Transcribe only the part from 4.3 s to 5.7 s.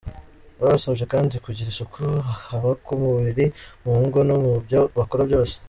mu byo bakora byose.